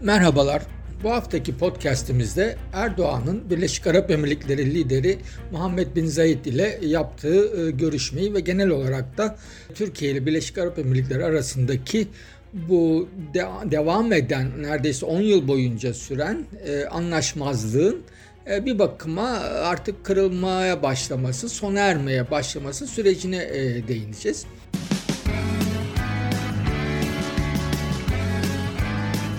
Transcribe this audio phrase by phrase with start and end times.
[0.00, 0.62] Merhabalar.
[1.02, 5.18] Bu haftaki podcastimizde Erdoğan'ın Birleşik Arap Emirlikleri lideri
[5.52, 9.36] Muhammed Bin Zayed ile yaptığı e, görüşmeyi ve genel olarak da
[9.74, 12.08] Türkiye ile Birleşik Arap Emirlikleri arasındaki
[12.52, 18.02] bu de- devam eden neredeyse 10 yıl boyunca süren e, anlaşmazlığın
[18.50, 19.28] e, bir bakıma
[19.62, 24.44] artık kırılmaya başlaması, sona ermeye başlaması sürecine e, değineceğiz.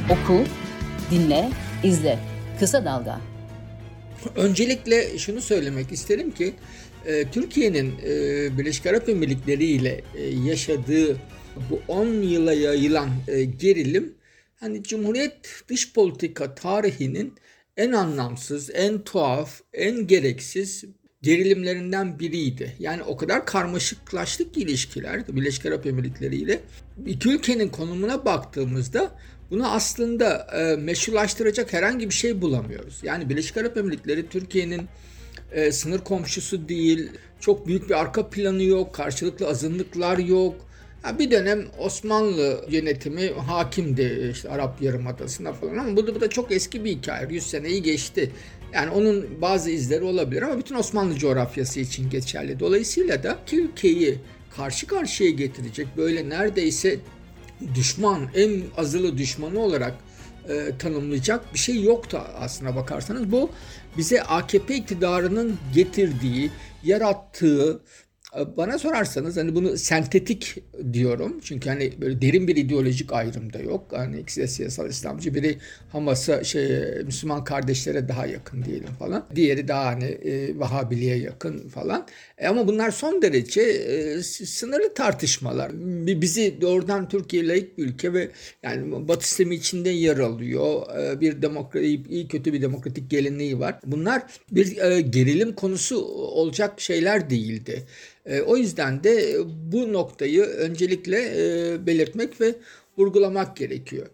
[0.10, 0.44] Oku,
[1.12, 1.50] dinle,
[1.84, 2.20] izle.
[2.60, 3.22] Kısa Dalga.
[4.36, 6.54] Öncelikle şunu söylemek isterim ki
[7.06, 8.12] e, Türkiye'nin e,
[8.58, 11.18] Birleşik Arap Emirlikleri ile e, yaşadığı
[11.70, 13.10] bu 10 yıla yayılan
[13.60, 14.14] gerilim
[14.60, 17.34] hani Cumhuriyet dış politika tarihinin
[17.78, 20.84] en anlamsız, en tuhaf, en gereksiz
[21.22, 22.76] gerilimlerinden biriydi.
[22.80, 26.60] Yani o kadar karmaşıklaştık ki ilişkiler Birleşik Arap Emirlikleri ile.
[27.06, 29.12] İki ülkenin konumuna baktığımızda
[29.52, 33.00] bunu aslında e, meşrulaştıracak herhangi bir şey bulamıyoruz.
[33.04, 34.82] Yani Birleşik Arap Emirlikleri Türkiye'nin
[35.52, 40.56] e, sınır komşusu değil, çok büyük bir arka planı yok, karşılıklı azınlıklar yok.
[41.02, 46.30] Ha, bir dönem Osmanlı yönetimi hakimdi işte Arap Yarımadası'na falan ama bu da, bu da
[46.30, 47.28] çok eski bir hikaye.
[47.30, 48.32] 100 seneyi geçti.
[48.74, 52.60] Yani onun bazı izleri olabilir ama bütün Osmanlı coğrafyası için geçerli.
[52.60, 54.18] Dolayısıyla da iki ülkeyi
[54.56, 57.00] karşı karşıya getirecek böyle neredeyse
[57.76, 59.94] düşman, en azılı düşmanı olarak
[60.50, 63.32] e, tanımlayacak bir şey yoktu aslına bakarsanız.
[63.32, 63.50] Bu
[63.98, 66.52] bize AKP iktidarının getirdiği,
[66.84, 67.82] yarattığı
[68.58, 70.56] bana sorarsanız hani bunu sentetik
[70.94, 71.40] diyorum.
[71.44, 73.88] Çünkü hani böyle derin bir ideolojik ayrım da yok.
[73.92, 75.36] Hani ikisi siyasal İslamcı.
[75.36, 75.58] Biri
[75.92, 76.68] Hamas'a şey
[77.06, 79.26] Müslüman kardeşlere daha yakın diyelim falan.
[79.36, 82.08] Diğeri daha hani e, Vahabiliğe yakın falan.
[82.38, 85.72] E, ama bunlar son derece e, sınırlı tartışmalar.
[86.22, 88.30] Bizi doğrudan Türkiye layık bir ülke ve
[88.64, 90.98] yani Batı sistemi içinde yer alıyor.
[91.00, 93.80] E, bir demokrasi iyi kötü bir demokratik geleneği var.
[93.86, 97.84] Bunlar bir e, gerilim konusu olacak şeyler değildi.
[98.28, 99.38] E, o yüzden de
[99.72, 102.56] bu noktayı öncelikle e, belirtmek ve
[102.98, 104.08] vurgulamak gerekiyor.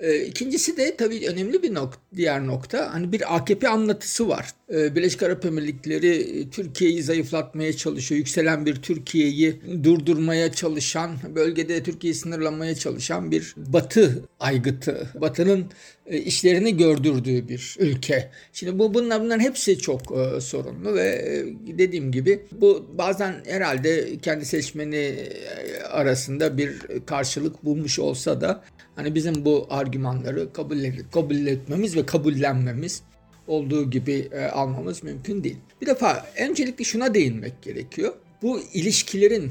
[0.00, 4.50] E, ikincisi de tabii önemli bir nokta, diğer nokta hani bir AKP anlatısı var.
[4.74, 8.18] E, Birleşik Arap Emirlikleri Türkiye'yi zayıflatmaya çalışıyor.
[8.18, 15.08] Yükselen bir Türkiye'yi durdurmaya çalışan, bölgede Türkiye'yi sınırlamaya çalışan bir Batı aygıtı.
[15.20, 15.66] Batı'nın
[16.03, 18.30] e, işlerini gördürdüğü bir ülke.
[18.52, 21.44] Şimdi bu bunlar bunların hepsi çok e, sorunlu ve e,
[21.78, 26.74] dediğim gibi bu bazen herhalde kendi seçmeni e, arasında bir
[27.06, 28.64] karşılık bulmuş olsa da
[28.96, 30.78] hani bizim bu argümanları kabul,
[31.12, 33.02] kabul etmemiz ve kabullenmemiz
[33.46, 35.58] olduğu gibi e, almamız mümkün değil.
[35.80, 38.14] Bir defa öncelikle şuna değinmek gerekiyor.
[38.42, 39.50] Bu ilişkilerin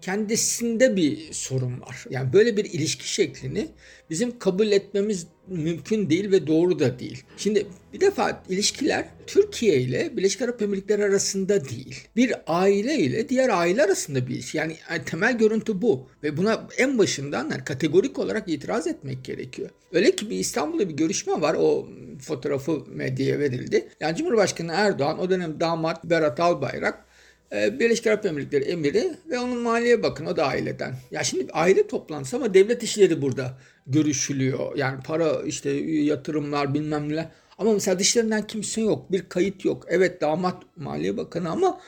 [0.00, 2.04] kendisinde bir sorun var.
[2.10, 3.68] Yani böyle bir ilişki şeklini
[4.10, 7.22] bizim kabul etmemiz mümkün değil ve doğru da değil.
[7.36, 12.08] Şimdi bir defa ilişkiler Türkiye ile Birleşik Arap Emirlikleri arasında değil.
[12.16, 14.58] Bir aile ile diğer aile arasında bir ilişki.
[14.58, 16.08] Yani, temel görüntü bu.
[16.22, 19.70] Ve buna en başından yani kategorik olarak itiraz etmek gerekiyor.
[19.92, 21.56] Öyle ki bir İstanbul'da bir görüşme var.
[21.58, 21.88] O
[22.20, 23.88] fotoğrafı medyaya verildi.
[24.00, 27.04] Yani Cumhurbaşkanı Erdoğan o dönem damat Berat Albayrak
[27.52, 30.94] Birleşik Arap Emirlikleri emiri ve onun maliye bakın o da aileden.
[31.10, 34.76] Ya şimdi aile toplantısı ama devlet işleri burada görüşülüyor.
[34.76, 37.28] Yani para işte yatırımlar bilmem neler.
[37.58, 39.12] Ama mesela dışlarından kimse yok.
[39.12, 39.86] Bir kayıt yok.
[39.88, 41.80] Evet damat maliye bakanı ama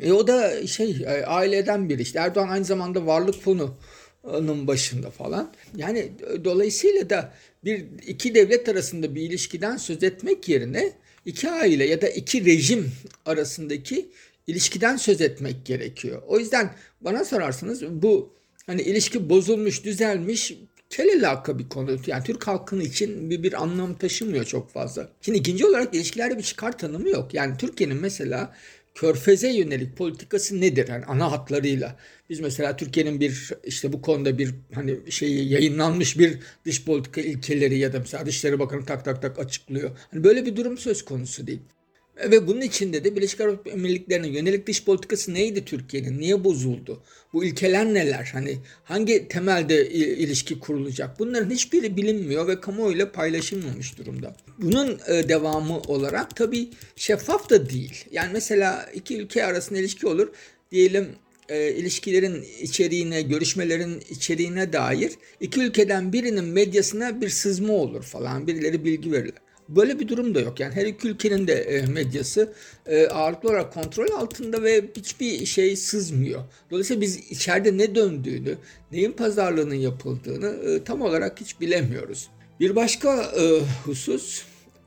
[0.00, 2.02] e, o da şey aileden biri.
[2.02, 5.52] İşte Erdoğan aynı zamanda varlık fonunun başında falan.
[5.76, 6.12] Yani
[6.44, 7.32] dolayısıyla da
[7.64, 10.92] bir iki devlet arasında bir ilişkiden söz etmek yerine
[11.26, 12.92] iki aile ya da iki rejim
[13.26, 14.08] arasındaki
[14.46, 16.22] ilişkiden söz etmek gerekiyor.
[16.26, 18.34] O yüzden bana sorarsanız bu
[18.66, 20.54] hani ilişki bozulmuş, düzelmiş
[20.90, 21.96] kelelaka bir konu.
[22.06, 25.08] Yani Türk halkının için bir, bir anlam taşımıyor çok fazla.
[25.20, 27.34] Şimdi ikinci olarak ilişkilerde bir çıkar tanımı yok.
[27.34, 28.54] Yani Türkiye'nin mesela
[28.94, 30.88] Körfez'e yönelik politikası nedir?
[30.88, 31.96] Yani ana hatlarıyla.
[32.30, 37.78] Biz mesela Türkiye'nin bir işte bu konuda bir hani şeyi yayınlanmış bir dış politika ilkeleri
[37.78, 39.90] ya da mesela Dışişleri Bakanı tak tak tak açıklıyor.
[40.10, 41.60] Hani böyle bir durum söz konusu değil.
[42.16, 46.20] Ve bunun içinde de Birleşik Arap Emirlikleri'ne yönelik dış politikası neydi Türkiye'nin?
[46.20, 47.02] Niye bozuldu?
[47.32, 48.30] Bu ilkeler neler?
[48.32, 51.18] Hani hangi temelde ilişki kurulacak?
[51.18, 54.36] Bunların hiçbiri bilinmiyor ve kamuoyuyla paylaşılmamış durumda.
[54.58, 58.04] Bunun devamı olarak tabii şeffaf da değil.
[58.10, 60.28] Yani mesela iki ülke arasında ilişki olur.
[60.72, 61.08] Diyelim
[61.48, 68.46] e, ilişkilerin içeriğine, görüşmelerin içeriğine dair iki ülkeden birinin medyasına bir sızma olur falan.
[68.46, 69.51] Birileri bilgi verirler.
[69.68, 70.60] Böyle bir durum da yok.
[70.60, 72.52] Yani her iki ülkenin de e, medyası
[72.86, 76.42] e, ağırlıklı olarak kontrol altında ve hiçbir şey sızmıyor.
[76.70, 78.56] Dolayısıyla biz içeride ne döndüğünü,
[78.92, 82.28] neyin pazarlığının yapıldığını e, tam olarak hiç bilemiyoruz.
[82.60, 83.32] Bir başka
[83.84, 84.42] husus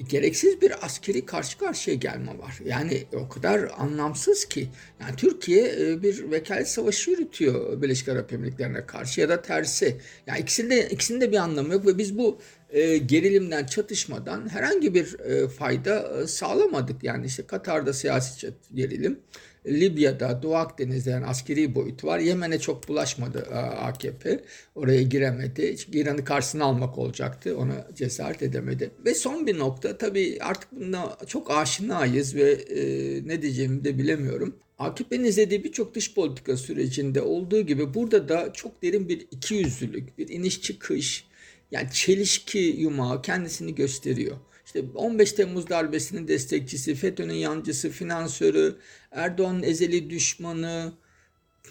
[0.09, 2.59] gereksiz bir askeri karşı karşıya gelme var.
[2.65, 4.67] Yani o kadar anlamsız ki.
[5.01, 9.97] Yani Türkiye bir vekalet savaşı yürütüyor Birleşik Arap Emirlikleri'ne karşı ya da tersi.
[10.27, 12.39] Yani ikisinde, ikisinde bir anlamı yok ve biz bu
[12.69, 17.03] e, gerilimden, çatışmadan herhangi bir e, fayda e, sağlamadık.
[17.03, 19.19] Yani işte Katar'da siyasi gerilim,
[19.67, 22.19] Libya'da, Doğu Akdeniz'de yani askeri boyutu var.
[22.19, 24.43] Yemen'e çok bulaşmadı e, AKP.
[24.75, 25.77] Oraya giremedi.
[25.77, 27.57] Çünkü İran'ı karşısına almak olacaktı.
[27.57, 28.91] Ona cesaret edemedi.
[29.05, 32.81] Ve son bir nokta tabii artık buna çok aşinayız ve e,
[33.27, 34.55] ne diyeceğimi de bilemiyorum.
[34.79, 40.29] AKP'nin izlediği birçok dış politika sürecinde olduğu gibi burada da çok derin bir ikiyüzlülük, bir
[40.29, 41.25] iniş çıkış,
[41.71, 44.37] yani çelişki yumağı kendisini gösteriyor.
[44.65, 48.75] İşte 15 Temmuz darbesinin destekçisi, FETÖ'nün yancısı, finansörü,
[49.11, 50.93] Erdoğan'ın ezeli düşmanı.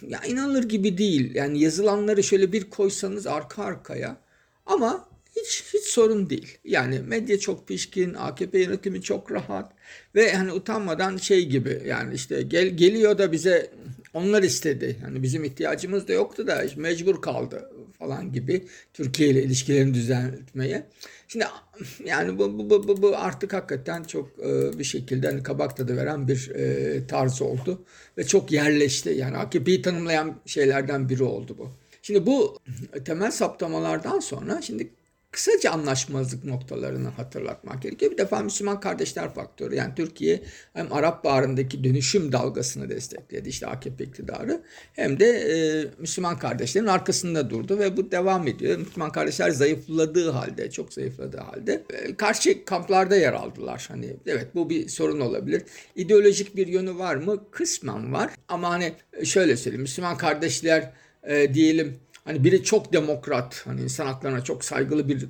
[0.02, 1.35] Ya inanılır gibi değil.
[1.35, 4.17] Yani yazılanları şöyle bir koysanız arka arkaya.
[4.67, 6.58] Ama hiç hiç sorun değil.
[6.64, 9.73] Yani medya çok pişkin, AKP yönetimi çok rahat
[10.14, 13.70] ve hani utanmadan şey gibi yani işte gel geliyor da bize
[14.14, 14.96] onlar istedi.
[15.02, 17.70] Yani bizim ihtiyacımız da yoktu da mecbur kaldı
[18.04, 20.86] falan gibi Türkiye ile ilişkilerini düzenletmeye.
[21.28, 21.44] Şimdi
[22.04, 26.28] yani bu, bu, bu, bu artık hakikaten çok e, bir şekilde hani kabak tadı veren
[26.28, 27.82] bir e, tarz oldu
[28.18, 29.10] ve çok yerleşti.
[29.10, 31.68] Yani AKP'yi tanımlayan şeylerden biri oldu bu.
[32.02, 32.58] Şimdi bu
[33.04, 34.88] temel saptamalardan sonra şimdi
[35.34, 38.12] kısaca anlaşmazlık noktalarını hatırlatmak gerekiyor.
[38.12, 39.75] Bir defa Müslüman kardeşler faktörü.
[39.75, 40.42] Yani Türkiye
[40.72, 47.50] hem Arap Baharı'ndaki dönüşüm dalgasını destekledi işte AKP iktidarı hem de e, Müslüman kardeşlerin arkasında
[47.50, 48.78] durdu ve bu devam ediyor.
[48.78, 53.84] Müslüman kardeşler zayıfladığı halde, çok zayıfladığı halde e, karşı kamplarda yer aldılar.
[53.88, 55.62] Hani evet bu bir sorun olabilir.
[55.96, 57.50] İdeolojik bir yönü var mı?
[57.50, 58.31] Kısmen var.
[58.48, 58.92] Ama hani
[59.25, 59.82] şöyle söyleyeyim.
[59.82, 60.92] Müslüman kardeşler
[61.22, 65.26] e, diyelim Hani biri çok demokrat, hani insan haklarına çok saygılı bir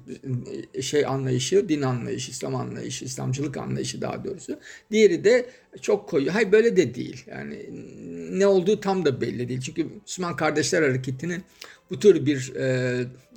[0.74, 4.58] e, şey anlayışı, din anlayışı, İslam anlayışı, İslamcılık anlayışı daha doğrusu.
[4.90, 5.46] Diğeri de
[5.80, 6.34] çok koyu.
[6.34, 7.24] Hayır böyle de değil.
[7.26, 7.70] Yani
[8.38, 9.60] ne olduğu tam da belli değil.
[9.60, 11.42] Çünkü Müslüman Kardeşler Hareketi'nin
[11.90, 12.54] bu tür bir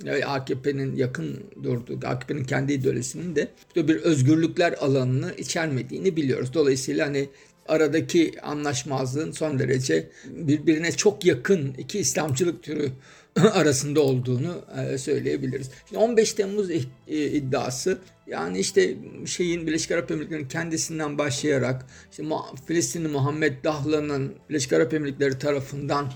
[0.08, 6.54] e, AKP'nin yakın durduğu, AKP'nin kendi ideolojisinin de bir özgürlükler alanını içermediğini biliyoruz.
[6.54, 7.28] Dolayısıyla hani
[7.68, 12.90] aradaki anlaşmazlığın son derece birbirine çok yakın iki İslamcılık türü
[13.52, 15.70] arasında olduğunu e, söyleyebiliriz.
[15.88, 16.76] Şimdi 15 Temmuz e,
[17.08, 18.94] iddiası yani işte
[19.26, 22.22] şeyin Birleşik Arap Emirlikleri'nin kendisinden başlayarak işte
[22.66, 26.12] Filistinli Muhammed Dahlan'ın Birleşik Arap Emirlikleri tarafından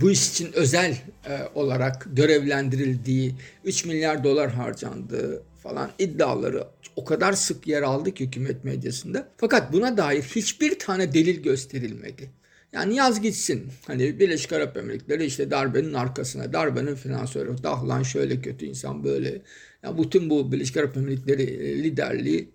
[0.00, 0.96] bu iş için özel
[1.26, 3.34] e, olarak görevlendirildiği
[3.64, 6.66] 3 milyar dolar harcandığı falan iddiaları
[6.96, 9.28] o kadar sık yer aldı ki hükümet medyasında.
[9.36, 12.30] Fakat buna dair hiçbir tane delil gösterilmedi.
[12.72, 13.72] Yani yaz gitsin.
[13.86, 19.42] Hani Birleşik Arap Emirlikleri işte darbenin arkasına, darbenin finansörü, dahlan şöyle kötü insan böyle.
[19.82, 22.48] Yani bütün bu Birleşik Arap Emirlikleri e, liderliği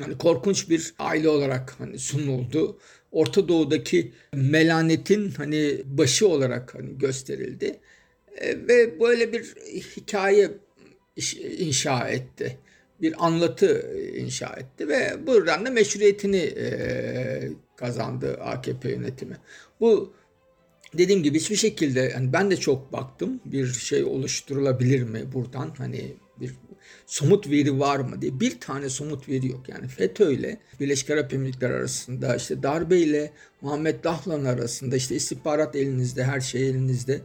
[0.00, 2.78] yani korkunç bir aile olarak hani sunuldu.
[3.12, 7.80] Orta Doğu'daki melanetin hani başı olarak hani gösterildi.
[8.36, 9.44] E, ve böyle bir
[9.96, 10.50] hikaye
[11.58, 12.58] inşa etti.
[13.00, 19.36] Bir anlatı inşa etti ve buradan da meşruiyetini e, kazandı AKP yönetimi.
[19.80, 20.12] Bu
[20.94, 26.16] dediğim gibi hiçbir şekilde yani ben de çok baktım bir şey oluşturulabilir mi buradan hani
[26.40, 26.54] bir
[27.06, 29.68] somut veri var mı diye bir tane somut veri yok.
[29.68, 35.76] Yani FETÖ ile Birleşik Arap Emirlikleri arasında işte darbe ile Muhammed Dahlan arasında işte istihbarat
[35.76, 37.20] elinizde her şey elinizde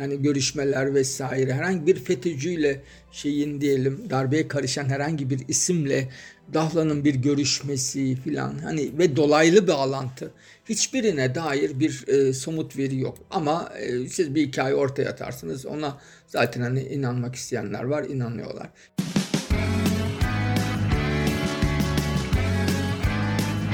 [0.00, 2.80] yani görüşmeler vesaire herhangi bir FETÖ'cüyle
[3.12, 6.08] şeyin diyelim darbeye karışan herhangi bir isimle
[6.54, 10.30] Dahlan'ın bir görüşmesi filan hani ve dolaylı bağlantı
[10.68, 13.18] hiçbirine dair bir e, somut veri yok.
[13.30, 18.68] Ama e, siz bir hikaye ortaya atarsınız ona zaten hani inanmak isteyenler var inanıyorlar.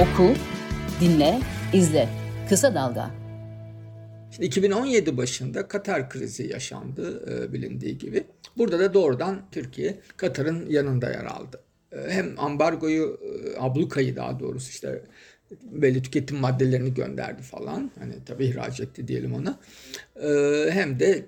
[0.00, 0.34] Oku,
[1.00, 1.40] dinle,
[1.72, 2.08] izle.
[2.48, 3.25] Kısa Dalga.
[4.36, 8.24] Şimdi 2017 başında Katar krizi yaşandı e, bilindiği gibi.
[8.56, 11.60] Burada da doğrudan Türkiye Katar'ın yanında yer aldı.
[11.92, 15.02] E, hem ambargoyu, e, ablukayı daha doğrusu işte
[15.62, 17.90] belli tüketim maddelerini gönderdi falan.
[17.98, 19.60] Hani tabii ihraç etti diyelim ona.
[20.70, 21.26] Hem de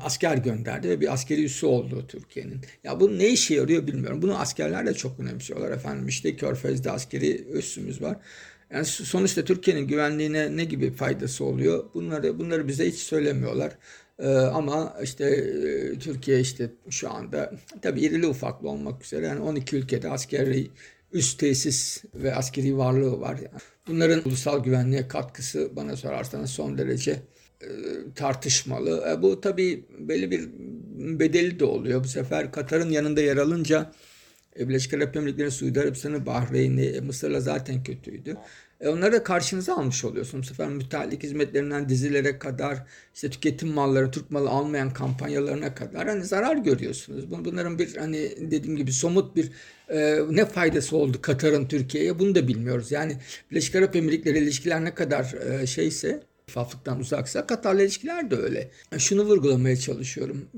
[0.00, 2.60] asker gönderdi ve bir askeri üssü oldu Türkiye'nin.
[2.84, 4.22] Ya bu ne işe yarıyor bilmiyorum.
[4.22, 6.08] Bunu askerler de çok önemsiyorlar efendim.
[6.08, 8.16] İşte Körfez'de askeri üssümüz var.
[8.72, 11.84] Yani sonuçta Türkiye'nin güvenliğine ne gibi faydası oluyor?
[11.94, 13.72] Bunları bunları bize hiç söylemiyorlar.
[14.18, 17.52] Ee, ama işte e, Türkiye işte şu anda
[17.82, 20.70] tabii irili ufaklı olmak üzere yani 12 ülkede askeri
[21.12, 23.34] üst tesis ve askeri varlığı var.
[23.34, 27.10] Yani bunların ulusal güvenliğe katkısı bana sorarsanız son derece
[27.60, 27.68] e,
[28.14, 29.04] tartışmalı.
[29.10, 30.48] E, bu tabii belli bir
[31.20, 32.04] bedeli de oluyor.
[32.04, 33.92] Bu sefer Katar'ın yanında yer alınca
[34.56, 38.36] Birleşik Arap Emirlikleri, Suudi Arabistan'ı, Bahreyn'i, e, Mısır'la zaten kötüydü.
[38.80, 40.44] E, onları da karşınıza almış oluyorsunuz.
[40.44, 42.78] Bu sefer müteahhitlik hizmetlerinden dizilere kadar,
[43.14, 47.30] işte tüketim malları, Türk malı almayan kampanyalarına kadar hani zarar görüyorsunuz.
[47.30, 49.50] Bunların bir hani dediğim gibi somut bir
[49.88, 52.92] e, ne faydası oldu Katar'ın Türkiye'ye bunu da bilmiyoruz.
[52.92, 53.16] Yani
[53.50, 58.70] Birleşik Arap Emirlikleri ilişkiler ne kadar e, şeyse şeffaflıktan uzaksa Katar'la ilişkiler de öyle.
[58.98, 60.48] Şunu vurgulamaya çalışıyorum.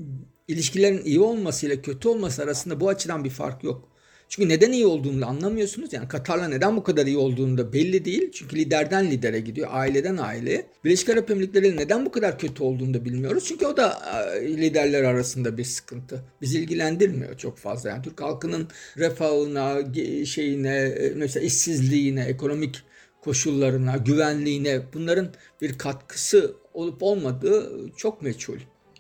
[0.49, 3.89] İlişkilerin iyi olmasıyla kötü olması arasında bu açıdan bir fark yok.
[4.29, 5.93] Çünkü neden iyi olduğunu anlamıyorsunuz.
[5.93, 8.31] Yani Katar'la neden bu kadar iyi olduğunu da belli değil.
[8.33, 10.67] Çünkü liderden lidere gidiyor, aileden aileye.
[10.85, 13.45] Birleşik Arap Emirlikleri neden bu kadar kötü olduğunu da bilmiyoruz.
[13.49, 13.99] Çünkü o da
[14.35, 16.25] e, liderler arasında bir sıkıntı.
[16.41, 17.91] Bizi ilgilendirmiyor çok fazla.
[17.91, 22.83] Yani Türk halkının refahına, şeyine, e, mesela işsizliğine, ekonomik
[23.23, 28.59] koşullarına, güvenliğine bunların bir katkısı olup olmadığı çok meçhul.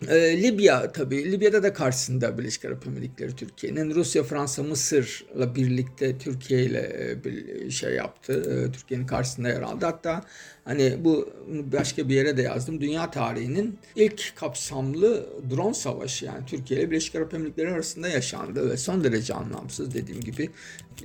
[0.08, 1.32] Ee, Libya tabii.
[1.32, 3.94] Libya'da da karşısında Birleşik Arap Emirlikleri Türkiye'nin.
[3.94, 8.32] Rusya, Fransa, Mısır'la birlikte Türkiye ile e, bir şey yaptı.
[8.32, 9.86] Ee, Türkiye'nin karşısında yer aldı.
[9.86, 10.22] Hatta
[10.64, 12.80] hani bu başka bir yere de yazdım.
[12.80, 18.76] Dünya tarihinin ilk kapsamlı drone savaşı yani Türkiye ile Birleşik Arap Emirlikleri arasında yaşandı ve
[18.76, 20.50] son derece anlamsız dediğim gibi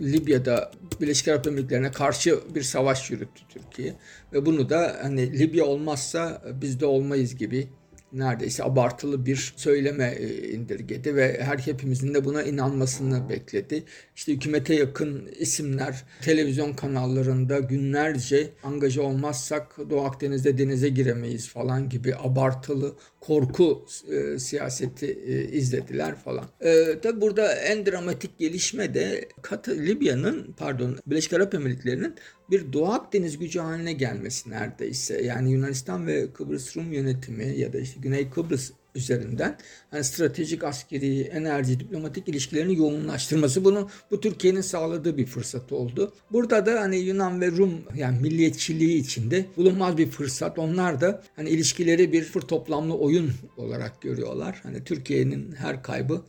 [0.02, 3.96] Libya'da Birleşik Arap Emirlikleri'ne karşı bir savaş yürüttü Türkiye
[4.34, 7.68] ve bunu da hani Libya olmazsa biz de olmayız gibi
[8.14, 13.84] neredeyse abartılı bir söyleme e, indirgedi ve her hepimizin de buna inanmasını bekledi.
[14.16, 22.16] İşte hükümete yakın isimler televizyon kanallarında günlerce angaja olmazsak Doğu Akdeniz'de denize giremeyiz falan gibi
[22.16, 26.46] abartılı korku e, siyaseti e, izlediler falan.
[26.62, 32.16] E, tabi burada en dramatik gelişme de Kat Libya'nın pardon Birleşik Arap Emirlikleri'nin
[32.52, 35.24] bir Doğu Akdeniz gücü haline gelmesi neredeyse.
[35.24, 39.58] Yani Yunanistan ve Kıbrıs Rum yönetimi ya da işte Güney Kıbrıs üzerinden
[39.94, 46.14] yani stratejik askeri, enerji, diplomatik ilişkilerini yoğunlaştırması bunu bu Türkiye'nin sağladığı bir fırsat oldu.
[46.32, 50.60] Burada da hani Yunan ve Rum yani milliyetçiliği içinde bulunmaz bir fırsat.
[50.60, 54.60] Onlar da hani ilişkileri bir fır toplamlı oyun olarak görüyorlar.
[54.64, 56.22] Hani Türkiye'nin her kaybı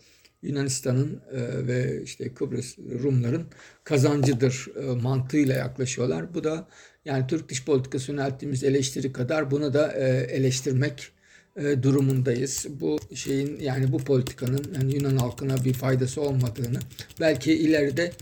[0.43, 3.47] Yunanistan'ın e, ve işte Kıbrıs Rumların
[3.85, 6.35] kazancıdır e, mantığıyla yaklaşıyorlar.
[6.35, 6.69] Bu da
[7.05, 11.12] yani Türk dış politikası yönelttiğimiz eleştiri kadar bunu da e, eleştirmek
[11.57, 12.66] e, durumundayız.
[12.80, 16.78] Bu şeyin yani bu politikanın yani Yunan halkına bir faydası olmadığını
[17.21, 18.12] belki ileride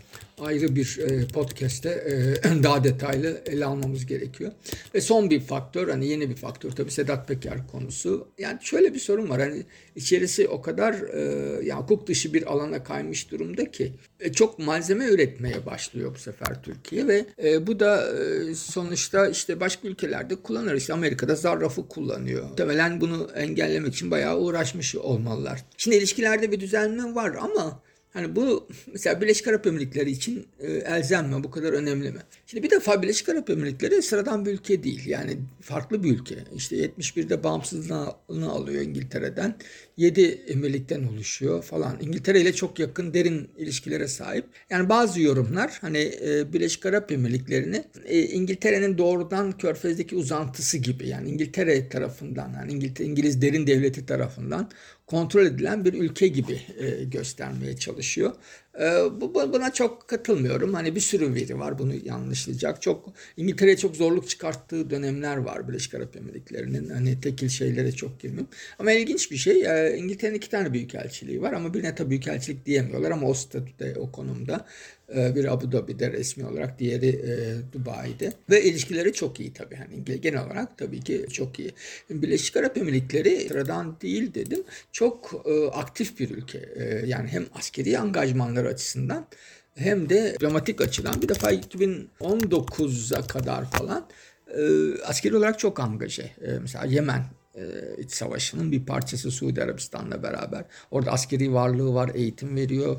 [0.40, 4.52] ayrı bir e, podcast'te e, daha detaylı ele almamız gerekiyor.
[4.94, 8.28] Ve son bir faktör hani yeni bir faktör tabii Sedat Peker konusu.
[8.38, 9.40] Yani şöyle bir sorun var.
[9.40, 9.62] Hani
[9.96, 11.20] içerisi o kadar e,
[11.64, 16.62] yani hukuk dışı bir alana kaymış durumda ki e, çok malzeme üretmeye başlıyor bu sefer
[16.62, 17.26] Türkiye ve
[17.66, 18.08] bu da
[18.54, 20.74] sonuçta işte başka ülkelerde kullanır.
[20.74, 22.48] İşte Amerika'da zarrafı kullanıyor.
[22.48, 25.64] Muhtemelen bunu engellemek için bayağı uğraşmış olmalılar.
[25.76, 27.82] Şimdi ilişkilerde bir düzenleme var ama
[28.18, 31.44] Hani bu mesela Birleşik Arap Emirlikleri için e, elzem mi?
[31.44, 32.20] Bu kadar önemli mi?
[32.46, 35.06] Şimdi bir defa Birleşik Arap Emirlikleri sıradan bir ülke değil.
[35.06, 36.34] Yani farklı bir ülke.
[36.54, 39.54] İşte 71'de bağımsızlığını alıyor İngiltere'den.
[39.96, 41.96] 7 emirlikten oluşuyor falan.
[42.00, 44.44] İngiltere ile çok yakın derin ilişkilere sahip.
[44.70, 51.08] Yani bazı yorumlar hani e, Birleşik Arap Emirlikleri'ni e, İngiltere'nin doğrudan Körfez'deki uzantısı gibi.
[51.08, 54.70] Yani İngiltere tarafından yani İngiliz derin devleti tarafından
[55.08, 58.32] kontrol edilen bir ülke gibi e, göstermeye çalışıyor.
[58.80, 58.84] E,
[59.20, 60.74] bu buna çok katılmıyorum.
[60.74, 62.82] Hani bir sürü veri var bunu yanlışlayacak.
[62.82, 66.90] Çok İngiltere'ye çok zorluk çıkarttığı dönemler var Birleşik Arap Emirlikleri'nin.
[66.90, 68.48] Hani tekil şeylere çok girmeyeyim.
[68.78, 69.66] Ama ilginç bir şey.
[69.66, 74.12] E, İngiltere'nin iki tane büyükelçiliği var ama birine tabii büyükelçilik diyemiyorlar ama o statüde, o
[74.12, 74.66] konumda.
[75.16, 77.32] E, bir Abu Dhabi'de resmi olarak, diğeri e,
[77.72, 78.32] Dubai'de.
[78.50, 79.76] Ve ilişkileri çok iyi tabii.
[79.76, 81.72] Hani genel olarak tabii ki çok iyi.
[82.10, 84.62] Birleşik Arap Emirlikleri sıradan değil dedim.
[84.92, 86.68] Çok e, aktif bir ülke.
[86.76, 89.26] E, yani hem askeri angajmanları açısından
[89.74, 91.22] hem de dramatik açıdan.
[91.22, 94.06] Bir defa 2019'a kadar falan
[94.56, 94.62] e,
[95.02, 96.22] askeri olarak çok angaje.
[96.22, 97.24] E, mesela Yemen
[97.54, 97.62] e,
[97.98, 100.64] iç savaşının bir parçası Suudi Arabistan'la beraber.
[100.90, 102.96] Orada askeri varlığı var, eğitim veriyor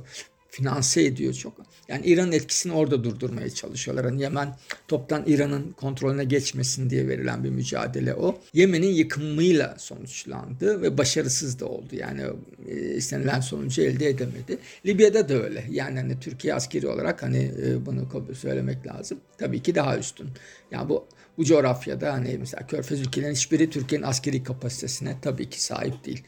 [0.51, 1.69] finanse ediyor çok.
[1.87, 4.05] Yani İran'ın etkisini orada durdurmaya çalışıyorlar.
[4.05, 4.55] Hani Yemen
[4.87, 8.41] toptan İran'ın kontrolüne geçmesin diye verilen bir mücadele o.
[8.53, 11.95] Yemen'in yıkımıyla sonuçlandı ve başarısız da oldu.
[11.95, 12.21] Yani
[12.67, 14.57] e, istenilen sonucu elde edemedi.
[14.85, 15.65] Libya'da da öyle.
[15.69, 19.19] Yani hani Türkiye askeri olarak hani e, bunu söylemek lazım.
[19.37, 20.29] Tabii ki daha üstün.
[20.71, 26.05] Yani bu bu coğrafyada hani mesela Körfez ülkelerin hiçbiri Türkiye'nin askeri kapasitesine tabii ki sahip
[26.05, 26.23] değil.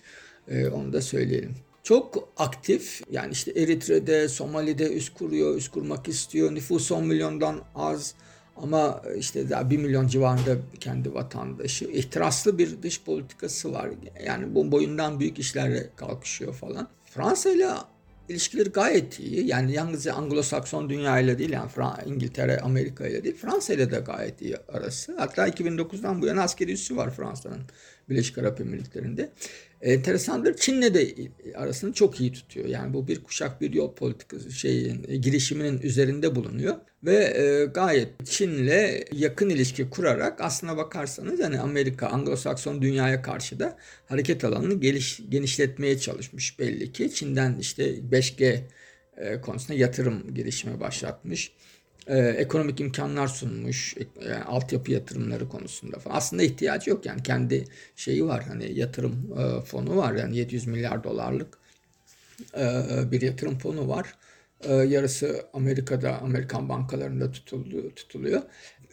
[0.48, 3.02] E, onu da söyleyelim çok aktif.
[3.12, 6.56] Yani işte Eritre'de, Somali'de üst kuruyor, üst kurmak istiyor.
[6.56, 8.14] Nüfus 10 milyondan az.
[8.56, 11.86] Ama işte daha 1 milyon civarında kendi vatandaşı.
[11.86, 13.90] ihtiraslı bir dış politikası var.
[14.26, 16.88] Yani bu boyundan büyük işlerle kalkışıyor falan.
[17.06, 17.68] Fransa ile
[18.30, 19.48] ilişkileri gayet iyi.
[19.48, 21.72] Yani yalnızca Anglo-Sakson dünya ile değil yani
[22.06, 25.16] İngiltere, Amerika ile değil Fransa ile de gayet iyi arası.
[25.18, 27.62] Hatta 2009'dan bu yana askeri üssü var Fransa'nın
[28.10, 29.32] Birleşik Arap Emirlikleri'nde
[29.82, 30.56] enteresandır.
[30.56, 31.16] Çin'le de
[31.56, 32.66] arasını çok iyi tutuyor.
[32.66, 39.04] Yani bu bir kuşak bir yol politikası şeyin girişiminin üzerinde bulunuyor ve e, gayet Çin'le
[39.12, 46.00] yakın ilişki kurarak aslına bakarsanız yani Amerika, Anglo-Sakson dünyaya karşı da hareket alanını geliş, genişletmeye
[46.00, 47.14] çalışmış belli ki.
[47.14, 48.60] Çin'den işte 5G
[49.18, 51.52] e, konusunda yatırım girişimi başlatmış
[52.08, 56.16] e, ekonomik imkanlar sunmuş, e, altyapı yatırımları konusunda falan.
[56.16, 57.66] Aslında ihtiyacı yok yani kendi
[57.96, 61.58] şeyi var hani yatırım e, fonu var yani 700 milyar dolarlık
[62.58, 64.16] e, bir yatırım fonu var.
[64.64, 68.42] E, yarısı Amerika'da Amerikan bankalarında tutuldu, tutuluyor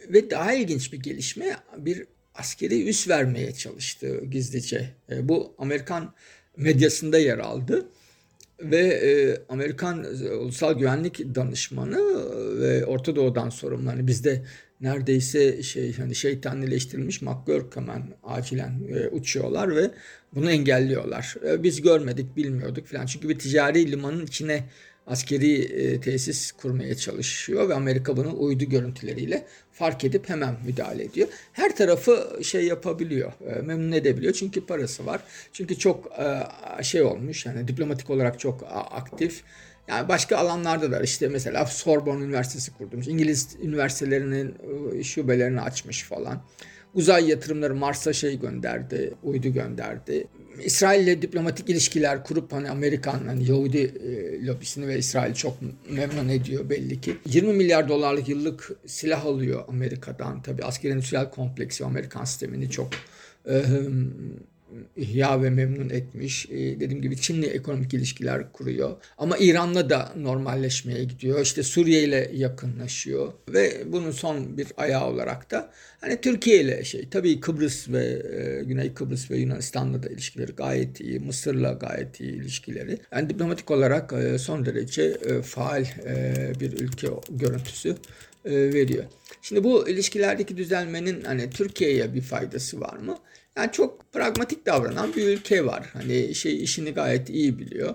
[0.09, 4.91] ve daha ilginç bir gelişme bir askeri üs vermeye çalıştı gizlice.
[5.11, 6.15] E, bu Amerikan
[6.57, 7.89] medyasında yer aldı
[8.61, 10.05] ve e, Amerikan
[10.41, 11.99] Ulusal Güvenlik Danışmanı
[12.61, 13.91] ve Orta Doğu'dan sorumlu.
[13.91, 14.45] Hani bizde
[14.81, 19.91] neredeyse şey hani şeytanileştirilmiş McGurk hemen acilen e, uçuyorlar ve
[20.35, 21.35] bunu engelliyorlar.
[21.47, 23.07] E, biz görmedik, bilmiyorduk falan.
[23.07, 24.65] Çünkü bir ticari limanın içine
[25.09, 31.29] askeri e, tesis kurmaya çalışıyor ve Amerika bunu uydu görüntüleriyle fark edip hemen müdahale ediyor.
[31.53, 35.21] Her tarafı şey yapabiliyor, e, memnun edebiliyor çünkü parası var.
[35.53, 36.13] Çünkü çok
[36.79, 39.43] e, şey olmuş yani diplomatik olarak çok aktif.
[39.89, 43.09] Yani başka alanlarda da işte mesela Sorbonne Üniversitesi kurdurmuş.
[43.09, 44.55] İngiliz üniversitelerinin
[44.99, 46.43] e, şubelerini açmış falan.
[46.99, 50.27] Uzay yatırımları Mars'a şey gönderdi, uydu gönderdi.
[50.65, 55.59] İsrail ile diplomatik ilişkiler kurup hani Amerikan hani Yahudi e, lobisini ve İsrail çok
[55.91, 57.17] memnun ediyor belli ki.
[57.27, 60.43] 20 milyar dolarlık yıllık silah alıyor Amerika'dan.
[60.43, 62.91] Tabi askeri endüstriyel kompleksi Amerikan sistemini çok
[63.49, 63.63] e,
[64.97, 66.47] ihya ve memnun etmiş.
[66.51, 68.97] E, dediğim gibi Çin'le ekonomik ilişkiler kuruyor.
[69.19, 71.41] Ama İran'la da normalleşmeye gidiyor.
[71.41, 73.33] İşte Suriye ile yakınlaşıyor.
[73.49, 78.65] Ve bunun son bir ayağı olarak da hani Türkiye ile şey tabii Kıbrıs ve e,
[78.65, 81.21] Güney Kıbrıs ve Yunanistan'la da ilişkileri gayet iyi.
[81.21, 82.99] Mısır'la gayet iyi ilişkileri.
[83.13, 85.85] Yani diplomatik olarak e, son derece e, faal
[86.61, 87.97] bir ülke görüntüsü
[88.45, 89.05] veriyor.
[89.43, 93.19] Şimdi bu ilişkilerdeki düzelmenin hani Türkiye'ye bir faydası var mı?
[93.59, 95.91] Yani çok pragmatik davranan bir ülke var.
[95.93, 97.95] Hani şey işini gayet iyi biliyor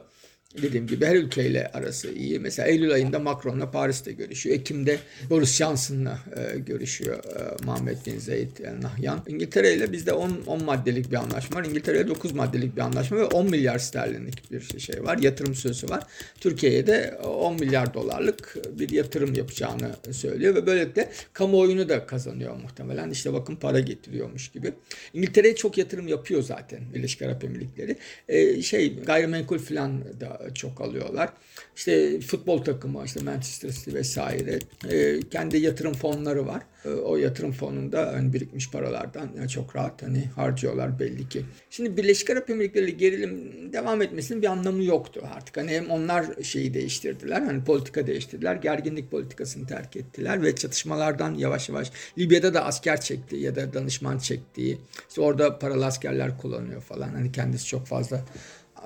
[0.61, 2.39] dediğim gibi her ülkeyle arası iyi.
[2.39, 4.55] Mesela Eylül ayında Macron'la Paris'te görüşüyor.
[4.55, 4.97] Ekim'de
[5.29, 9.23] Boris Johnson'la e, görüşüyor e, Muhammed Bin Zayed El Nahyan.
[9.27, 11.65] İngiltere ile bizde 10, 10 maddelik bir anlaşma var.
[11.65, 15.17] İngiltere ile 9 maddelik bir anlaşma ve 10 milyar sterlinlik bir şey var.
[15.17, 16.03] Yatırım sözü var.
[16.39, 23.09] Türkiye'ye de 10 milyar dolarlık bir yatırım yapacağını söylüyor ve böylelikle kamuoyunu da kazanıyor muhtemelen.
[23.09, 24.73] İşte bakın para getiriyormuş gibi.
[25.13, 27.97] İngiltere'ye çok yatırım yapıyor zaten Birleşik Arap Emirlikleri.
[28.29, 31.29] E, şey gayrimenkul falan da çok alıyorlar.
[31.75, 36.63] İşte futbol takımı işte Manchester City vesaire e, kendi yatırım fonları var.
[36.85, 41.45] E, o yatırım fonunda hani birikmiş paralardan yani çok rahat hani harcıyorlar belli ki.
[41.69, 45.57] Şimdi Birleşik Arap Emirlikleri gerilim devam etmesinin bir anlamı yoktu artık.
[45.57, 48.55] Hani hem onlar şeyi değiştirdiler hani politika değiştirdiler.
[48.55, 54.17] Gerginlik politikasını terk ettiler ve çatışmalardan yavaş yavaş Libya'da da asker çekti ya da danışman
[54.17, 54.77] çektiği
[55.09, 57.09] işte orada paralı askerler kullanıyor falan.
[57.09, 58.25] Hani kendisi çok fazla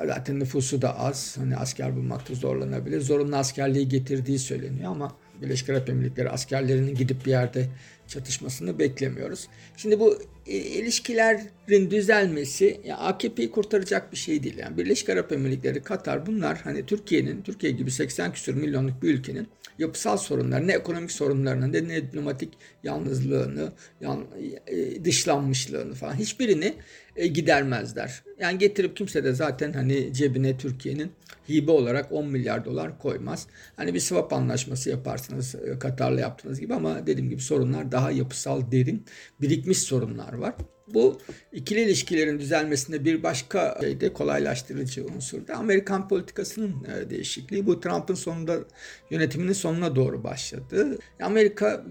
[0.06, 1.38] Zaten nüfusu da az.
[1.38, 3.02] Hani asker bulmakta zorlanabilir.
[3.02, 7.70] Zorunlu askerliği getirdiği söyleniyor ama Birleşik Arap Emirlikleri askerlerinin gidip bir yerde
[8.08, 9.48] çatışmasını beklemiyoruz.
[9.78, 14.58] Şimdi bu ilişkilerin düzelmesi ya AKP'yi kurtaracak bir şey değil.
[14.58, 19.48] Yani Birleşik Arap Emirlikleri, Katar bunlar hani Türkiye'nin, Türkiye gibi 80 küsur milyonluk bir ülkenin
[19.80, 24.26] yapısal sorunlarını, ekonomik sorunlarını, ne, ne diplomatik yalnızlığını, yan,
[24.68, 26.74] e, dışlanmışlığını falan hiçbirini
[27.16, 28.24] e, gidermezler.
[28.40, 31.12] Yani getirip kimse de zaten hani cebine Türkiye'nin
[31.50, 33.48] hibe olarak 10 milyar dolar koymaz.
[33.76, 38.72] Hani bir swap anlaşması yaparsınız e, Katar'la yaptığınız gibi ama dediğim gibi sorunlar daha yapısal,
[38.72, 39.06] derin,
[39.42, 40.56] birikmiş sorunlar var.
[40.94, 41.20] Bu
[41.54, 47.66] ikili ilişkilerin düzelmesinde bir başka şey de kolaylaştırıcı unsur da Amerikan politikasının e, değişikliği.
[47.66, 48.58] Bu Trump'ın sonunda
[49.12, 50.98] yönetiminin sonuna doğru başladı.
[51.22, 51.86] Amerika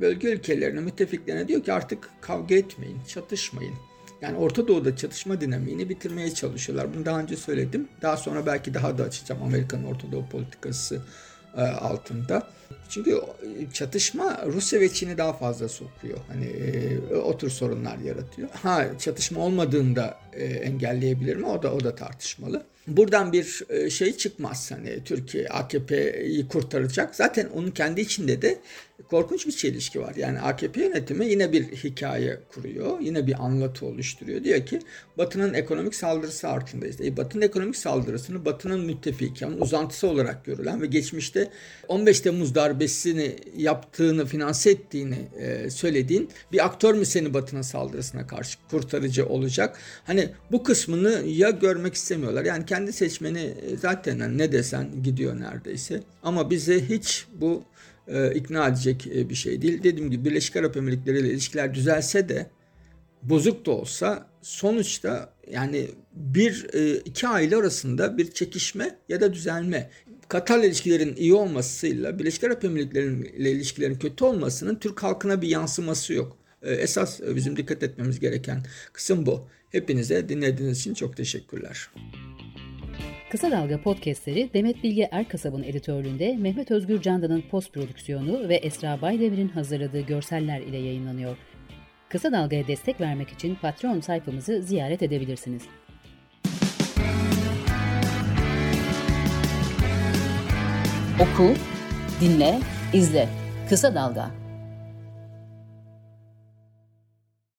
[0.00, 3.74] bölge ülkelerine, müttefiklerine diyor ki artık kavga etmeyin, çatışmayın.
[4.20, 6.94] Yani Orta Doğu'da çatışma dinamiğini bitirmeye çalışıyorlar.
[6.94, 7.88] Bunu daha önce söyledim.
[8.02, 11.02] Daha sonra belki daha da açacağım Amerika'nın Orta Doğu politikası
[11.62, 12.46] altında.
[12.88, 16.18] Çünkü e, çatışma Rusya ve Çin'i daha fazla sokuyor.
[16.28, 18.48] Hani e, o tür sorunlar yaratıyor.
[18.62, 20.18] Ha çatışma olmadığında
[20.62, 21.46] engelleyebilir mi?
[21.46, 22.64] O da o da tartışmalı.
[22.86, 24.72] Buradan bir e, şey çıkmaz.
[24.72, 27.14] Hani Türkiye AKP'yi kurtaracak.
[27.14, 28.58] Zaten onun kendi içinde de
[29.10, 30.14] korkunç bir çelişki var.
[30.16, 33.00] Yani AKP yönetimi yine bir hikaye kuruyor.
[33.00, 34.44] Yine bir anlatı oluşturuyor.
[34.44, 34.80] Diyor ki
[35.18, 37.00] Batı'nın ekonomik saldırısı altındayız.
[37.00, 41.50] E, Batı'nın ekonomik saldırısını Batı'nın müttefiki, uzantısı olarak görülen ve geçmişte
[41.88, 48.58] 15 Temmuz darbesini yaptığını, finanse ettiğini e, söylediğin bir aktör mü seni Batı'nın saldırısına karşı
[48.70, 49.78] kurtarıcı olacak?
[50.04, 52.44] Hani bu kısmını ya görmek istemiyorlar.
[52.44, 56.02] Yani kendi seçmeni zaten ne desen gidiyor neredeyse.
[56.22, 57.64] Ama bize hiç bu
[58.08, 59.82] e, ikna edecek e, bir şey değil.
[59.82, 62.50] Dediğim gibi Birleşik Arap Emirlikleri ile ilişkiler düzelse de
[63.22, 69.90] bozuk da olsa sonuçta yani bir e, iki aile arasında bir çekişme ya da düzelme.
[70.28, 76.12] Katar'la ilişkilerin iyi olmasıyla Birleşik Arap Emirlikleri ile ilişkilerin kötü olmasının Türk halkına bir yansıması
[76.12, 76.36] yok.
[76.62, 78.62] E, esas bizim dikkat etmemiz gereken
[78.92, 79.48] kısım bu.
[79.70, 81.90] Hepinize dinlediğiniz için çok teşekkürler.
[83.36, 89.48] Kısa Dalga podcastleri Demet Bilge Erkasab'ın editörlüğünde Mehmet Özgür Candan'ın post prodüksiyonu ve Esra Baydemir'in
[89.48, 91.36] hazırladığı görseller ile yayınlanıyor.
[92.08, 95.62] Kısa Dalga'ya destek vermek için Patreon sayfamızı ziyaret edebilirsiniz.
[101.20, 101.54] Oku,
[102.20, 102.58] dinle,
[102.92, 103.28] izle.
[103.68, 104.45] Kısa Dalga.